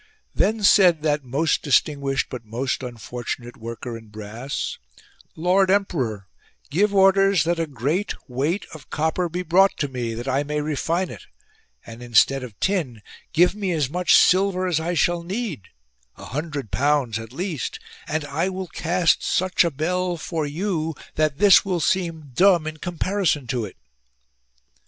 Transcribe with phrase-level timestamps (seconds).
[0.33, 4.79] Then said that most distinguished, but most unfortunate worker in brass:
[5.35, 6.27] Lord emperor,
[6.71, 10.59] give orders that a great weight of copper be brought to me that I may
[10.59, 11.27] refine it;
[11.85, 15.67] and instead of tin give me as much silver as I shall need—
[16.17, 17.77] a hundred pounds at least;
[18.07, 22.77] and I will cast such a bell for you that this will seem dumb in
[22.77, 23.77] comparison to it."